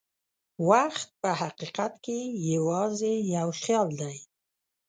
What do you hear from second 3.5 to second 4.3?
خیال دی.